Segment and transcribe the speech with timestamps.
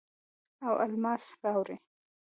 [0.67, 1.75] او الماس راوړي